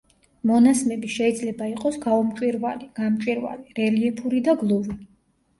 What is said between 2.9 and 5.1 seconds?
გამჭვირვალე, რელიეფური და გლუვი.